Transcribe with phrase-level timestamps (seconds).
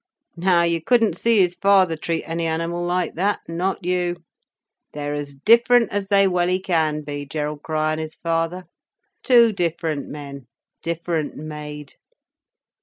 [0.35, 4.17] Now you couldn't see his father treat any animal like that—not you.
[4.93, 10.47] They're as different as they welly can be, Gerald Crich and his father—two different men,
[10.81, 11.97] different made."